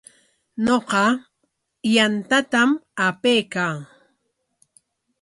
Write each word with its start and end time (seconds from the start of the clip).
Ñuqa 0.65 1.03
yantatam 1.93 2.69
apaykaa. 3.05 3.75